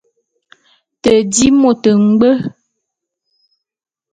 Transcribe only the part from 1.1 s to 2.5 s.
di môt ngbwe.